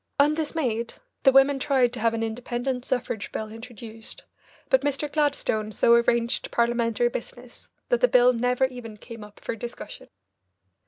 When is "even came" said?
8.65-9.23